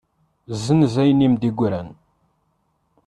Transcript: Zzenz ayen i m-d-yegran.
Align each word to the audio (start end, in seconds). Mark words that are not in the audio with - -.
Zzenz 0.57 0.95
ayen 1.01 1.25
i 1.25 1.27
m-d-yegran. 1.31 1.89